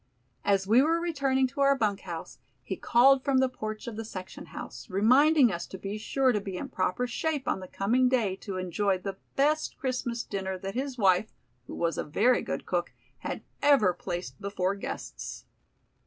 [0.43, 4.03] As we were returning to our bunk house, he called from the porch of the
[4.03, 8.09] section house, reminding us to be sure to be in proper shape on the coming
[8.09, 11.31] day to enjoy the best Christmas dinner that his wife,
[11.67, 15.45] who was a very good cook, had ever placed before guests.